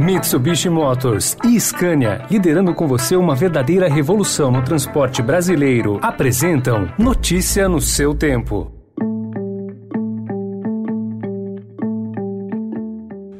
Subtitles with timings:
[0.00, 7.68] Mitsubishi Motors e Scania, liderando com você uma verdadeira revolução no transporte brasileiro, apresentam Notícia
[7.68, 8.72] no seu tempo.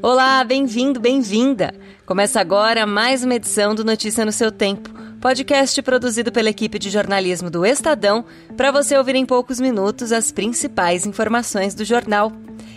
[0.03, 1.75] Olá, bem-vindo, bem-vinda.
[2.05, 4.91] Começa agora mais uma edição do Notícia no seu tempo,
[5.21, 8.25] podcast produzido pela equipe de jornalismo do Estadão,
[8.57, 12.31] para você ouvir em poucos minutos as principais informações do jornal.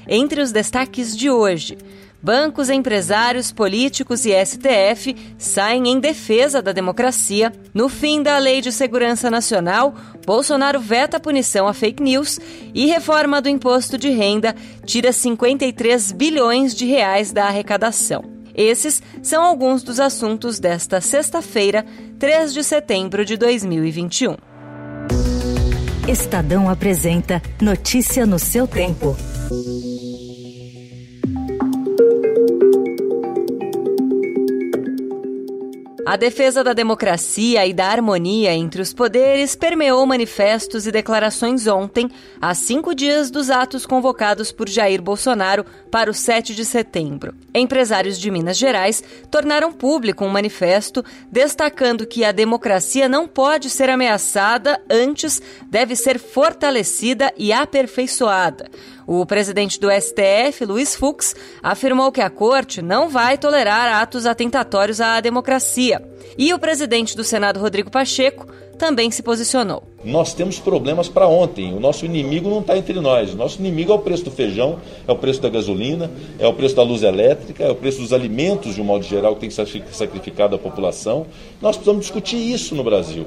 [0.07, 1.77] Entre os destaques de hoje,
[2.25, 7.53] Bancos, empresários, políticos e STF saem em defesa da democracia.
[7.71, 9.93] No fim da Lei de Segurança Nacional,
[10.25, 12.39] Bolsonaro veta a punição a fake news
[12.73, 14.55] e reforma do imposto de renda
[14.87, 18.23] tira 53 bilhões de reais da arrecadação.
[18.55, 21.85] Esses são alguns dos assuntos desta sexta-feira,
[22.17, 24.35] 3 de setembro de 2021.
[26.07, 29.15] Estadão apresenta Notícia no seu tempo.
[36.05, 42.11] A defesa da democracia e da harmonia entre os poderes permeou manifestos e declarações ontem,
[42.39, 47.33] a cinco dias dos atos convocados por Jair Bolsonaro para o 7 de setembro.
[47.55, 53.89] Empresários de Minas Gerais tornaram público um manifesto destacando que a democracia não pode ser
[53.89, 58.69] ameaçada, antes deve ser fortalecida e aperfeiçoada.
[59.07, 64.99] O presidente do STF, Luiz Fux, afirmou que a corte não vai tolerar atos atentatórios
[64.99, 66.01] à democracia.
[66.37, 69.83] E o presidente do Senado, Rodrigo Pacheco, também se posicionou.
[70.03, 71.73] Nós temos problemas para ontem.
[71.73, 73.33] O nosso inimigo não está entre nós.
[73.33, 76.53] O nosso inimigo é o preço do feijão, é o preço da gasolina, é o
[76.53, 79.49] preço da luz elétrica, é o preço dos alimentos, de um modo geral, que tem
[79.49, 81.25] que ser sacrificado à população.
[81.61, 83.25] Nós precisamos discutir isso no Brasil.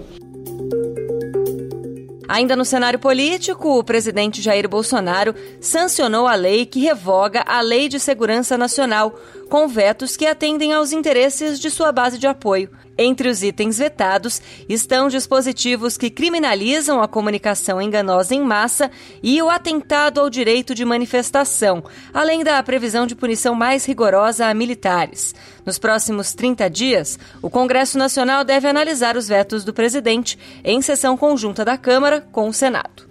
[2.28, 7.88] Ainda no cenário político, o presidente Jair Bolsonaro sancionou a lei que revoga a Lei
[7.88, 9.18] de Segurança Nacional,
[9.48, 12.70] com vetos que atendem aos interesses de sua base de apoio.
[13.00, 18.90] Entre os itens vetados estão dispositivos que criminalizam a comunicação enganosa em massa
[19.22, 24.54] e o atentado ao direito de manifestação, além da previsão de punição mais rigorosa a
[24.54, 25.32] militares.
[25.64, 31.16] Nos próximos 30 dias, o Congresso Nacional deve analisar os vetos do presidente em sessão
[31.16, 33.08] conjunta da Câmara com o Senado.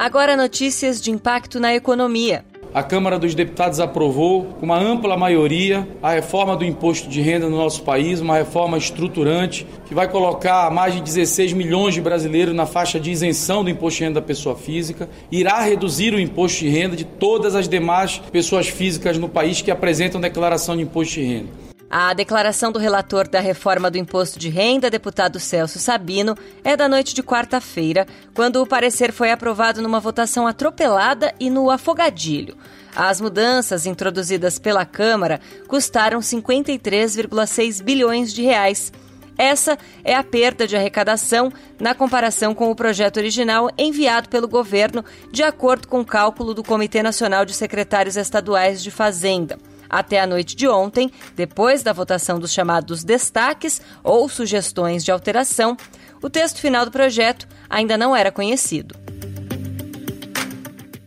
[0.00, 5.86] Agora notícias de impacto na economia a Câmara dos Deputados aprovou, com uma ampla maioria,
[6.00, 10.70] a reforma do imposto de renda no nosso país, uma reforma estruturante que vai colocar
[10.70, 14.26] mais de 16 milhões de brasileiros na faixa de isenção do imposto de renda da
[14.26, 19.28] pessoa física, irá reduzir o imposto de renda de todas as demais pessoas físicas no
[19.28, 21.69] país que apresentam declaração de imposto de renda.
[21.92, 26.88] A declaração do relator da reforma do imposto de renda, deputado Celso Sabino, é da
[26.88, 32.56] noite de quarta-feira, quando o parecer foi aprovado numa votação atropelada e no afogadilho.
[32.94, 38.92] As mudanças introduzidas pela Câmara custaram 53,6 bilhões de reais.
[39.36, 45.04] Essa é a perda de arrecadação na comparação com o projeto original enviado pelo governo,
[45.32, 49.58] de acordo com o cálculo do Comitê Nacional de Secretários Estaduais de Fazenda.
[49.90, 55.76] Até a noite de ontem, depois da votação dos chamados destaques ou sugestões de alteração,
[56.22, 58.94] o texto final do projeto ainda não era conhecido.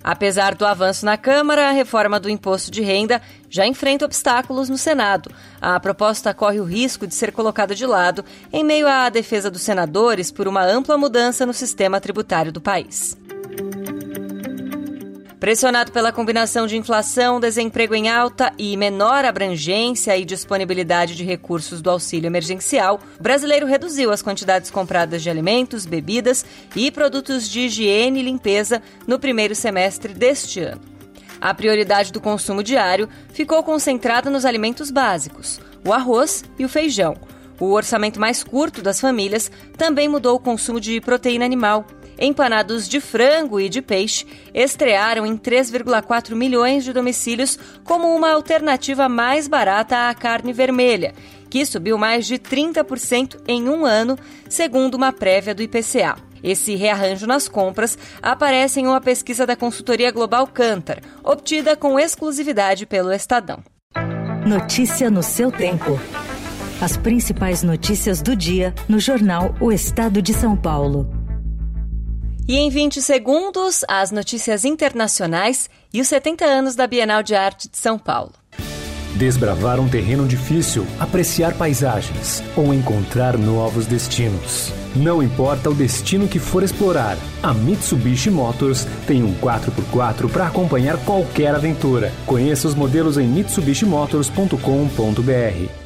[0.04, 4.78] Apesar do avanço na Câmara, a reforma do imposto de renda já enfrenta obstáculos no
[4.78, 5.32] Senado.
[5.62, 9.62] A proposta corre o risco de ser colocada de lado em meio à defesa dos
[9.62, 13.16] senadores por uma ampla mudança no sistema tributário do país.
[15.44, 21.82] Pressionado pela combinação de inflação, desemprego em alta e menor abrangência e disponibilidade de recursos
[21.82, 27.60] do auxílio emergencial, o brasileiro reduziu as quantidades compradas de alimentos, bebidas e produtos de
[27.60, 30.80] higiene e limpeza no primeiro semestre deste ano.
[31.42, 37.18] A prioridade do consumo diário ficou concentrada nos alimentos básicos, o arroz e o feijão.
[37.60, 41.86] O orçamento mais curto das famílias também mudou o consumo de proteína animal
[42.20, 49.08] empanados de frango e de peixe estrearam em 3,4 milhões de domicílios como uma alternativa
[49.10, 51.14] mais barata à carne vermelha,
[51.50, 54.18] que subiu mais de 30% em um ano,
[54.50, 56.16] segundo uma prévia do IPCA.
[56.44, 62.86] Esse rearranjo nas compras aparece em uma pesquisa da consultoria global Cantar, obtida com exclusividade
[62.86, 63.64] pelo Estadão.
[64.46, 65.98] Notícia no seu tempo.
[66.82, 71.08] As principais notícias do dia no jornal O Estado de São Paulo.
[72.48, 77.70] E em 20 segundos, as notícias internacionais e os 70 anos da Bienal de Arte
[77.70, 78.34] de São Paulo.
[79.16, 84.74] desbravar um terreno difícil, apreciar paisagens ou encontrar novos destinos.
[84.96, 90.98] Não importa o destino que for explorar, a Mitsubishi Motors tem um 4x4 para acompanhar
[91.06, 92.12] qualquer aventura.
[92.26, 95.83] Conheça os modelos em mitsubishimotors.com.br.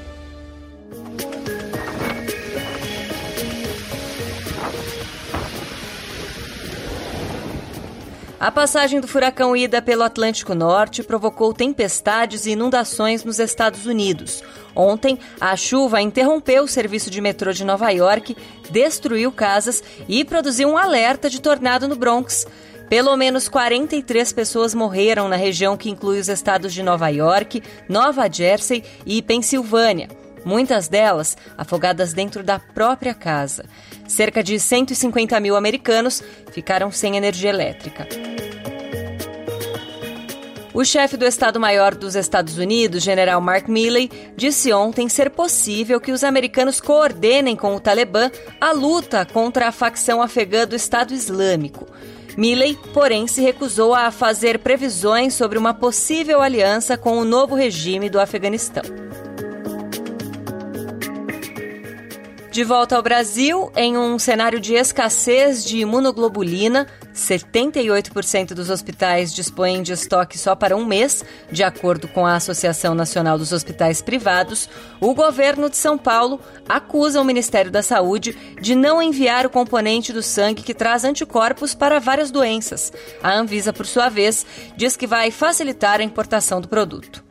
[8.40, 14.44] A passagem do furacão Ida pelo Atlântico Norte provocou tempestades e inundações nos Estados Unidos.
[14.76, 18.38] Ontem, a chuva interrompeu o serviço de metrô de Nova York,
[18.70, 22.46] destruiu casas e produziu um alerta de tornado no Bronx.
[22.88, 28.32] Pelo menos 43 pessoas morreram na região que inclui os estados de Nova York, Nova
[28.32, 30.10] Jersey e Pensilvânia
[30.48, 33.66] muitas delas afogadas dentro da própria casa.
[34.08, 38.08] Cerca de 150 mil americanos ficaram sem energia elétrica.
[40.74, 46.12] O chefe do Estado-Maior dos Estados Unidos, general Mark Milley, disse ontem ser possível que
[46.12, 48.30] os americanos coordenem com o Talibã
[48.62, 51.88] a luta contra a facção afegã do Estado Islâmico.
[52.38, 58.08] Milley, porém, se recusou a fazer previsões sobre uma possível aliança com o novo regime
[58.08, 59.07] do Afeganistão.
[62.58, 69.84] De volta ao Brasil, em um cenário de escassez de imunoglobulina, 78% dos hospitais dispõem
[69.84, 74.68] de estoque só para um mês, de acordo com a Associação Nacional dos Hospitais Privados.
[75.00, 80.12] O governo de São Paulo acusa o Ministério da Saúde de não enviar o componente
[80.12, 82.92] do sangue que traz anticorpos para várias doenças.
[83.22, 84.44] A Anvisa, por sua vez,
[84.76, 87.27] diz que vai facilitar a importação do produto.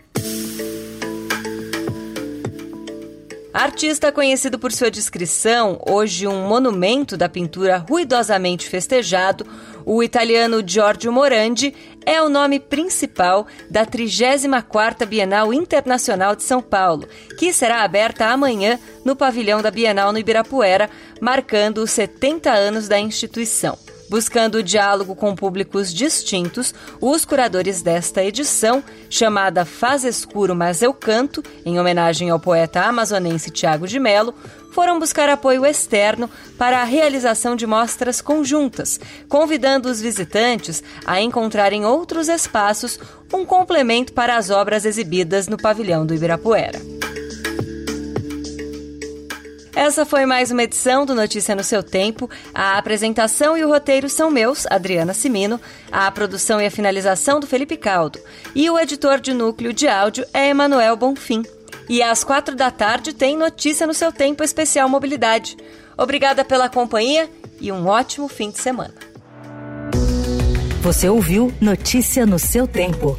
[3.56, 9.46] Artista conhecido por sua descrição, hoje um monumento da pintura ruidosamente festejado,
[9.82, 11.74] o italiano Giorgio Morandi
[12.04, 17.08] é o nome principal da 34ª Bienal Internacional de São Paulo,
[17.38, 23.00] que será aberta amanhã no pavilhão da Bienal no Ibirapuera, marcando os 70 anos da
[23.00, 23.85] instituição.
[24.08, 30.94] Buscando o diálogo com públicos distintos, os curadores desta edição, chamada Faz Escuro Mas Eu
[30.94, 34.32] Canto, em homenagem ao poeta amazonense Tiago de Melo,
[34.70, 41.72] foram buscar apoio externo para a realização de mostras conjuntas, convidando os visitantes a encontrar
[41.72, 43.00] em outros espaços
[43.32, 46.95] um complemento para as obras exibidas no pavilhão do Ibirapuera.
[49.76, 52.30] Essa foi mais uma edição do Notícia no seu tempo.
[52.54, 55.60] A apresentação e o roteiro são meus, Adriana Simino,
[55.92, 58.18] a produção e a finalização do Felipe Caldo.
[58.54, 61.42] E o editor de núcleo de áudio é Emanuel Bonfim.
[61.90, 65.58] E às quatro da tarde tem Notícia no seu tempo especial mobilidade.
[65.94, 67.28] Obrigada pela companhia
[67.60, 68.94] e um ótimo fim de semana.
[70.80, 73.18] Você ouviu Notícia no seu tempo.